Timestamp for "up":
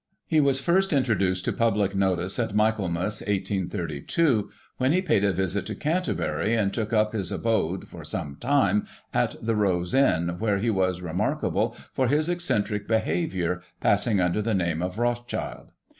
6.91-7.13